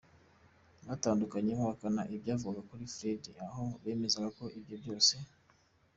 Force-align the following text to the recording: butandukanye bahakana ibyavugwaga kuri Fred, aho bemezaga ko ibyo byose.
butandukanye 0.87 1.51
bahakana 1.59 2.01
ibyavugwaga 2.15 2.61
kuri 2.69 2.83
Fred, 2.95 3.23
aho 3.45 3.63
bemezaga 3.83 4.29
ko 4.37 4.45
ibyo 4.57 4.75
byose. 4.81 5.13